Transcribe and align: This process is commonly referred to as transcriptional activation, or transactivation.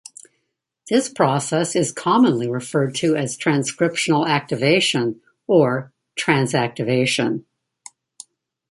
This 0.89 1.09
process 1.09 1.75
is 1.75 1.91
commonly 1.91 2.49
referred 2.49 2.95
to 2.95 3.15
as 3.15 3.37
transcriptional 3.37 4.27
activation, 4.27 5.21
or 5.45 5.93
transactivation. 6.19 7.43